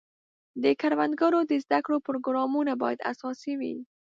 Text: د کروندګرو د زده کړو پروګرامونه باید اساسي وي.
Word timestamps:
د 0.63 0.65
کروندګرو 0.81 1.39
د 1.49 1.51
زده 1.63 1.79
کړو 1.85 1.97
پروګرامونه 2.07 2.73
باید 2.81 3.05
اساسي 3.11 3.53
وي. 3.59 3.75